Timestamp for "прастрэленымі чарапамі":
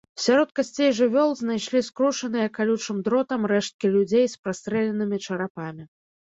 4.49-5.83